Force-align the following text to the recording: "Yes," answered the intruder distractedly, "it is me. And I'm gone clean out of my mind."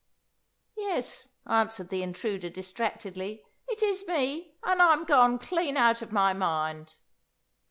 "Yes," 0.77 1.27
answered 1.45 1.89
the 1.89 2.01
intruder 2.01 2.49
distractedly, 2.49 3.43
"it 3.67 3.83
is 3.83 4.03
me. 4.07 4.55
And 4.63 4.81
I'm 4.81 5.03
gone 5.03 5.37
clean 5.37 5.77
out 5.77 6.01
of 6.01 6.11
my 6.11 6.33
mind." 6.33 6.95